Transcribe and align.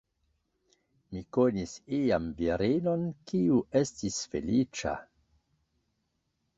Mi 1.15 1.21
konis 1.37 1.75
iam 1.99 2.27
virinon, 2.41 3.05
kiu 3.31 3.63
estis 3.85 4.21
feliĉa. 4.35 4.99